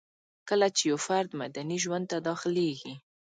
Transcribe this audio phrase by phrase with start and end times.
[0.49, 2.93] کله چي يو فرد مدني ژوند ته داخليږي